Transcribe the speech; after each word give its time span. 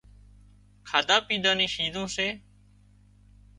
کاڌا 0.87 1.17
پيڌا 1.27 1.51
نِي 1.59 1.67
شيزون 1.73 2.07
سي 2.15 2.27